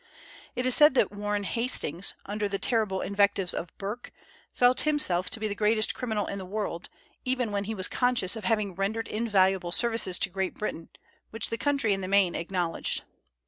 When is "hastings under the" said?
1.43-2.57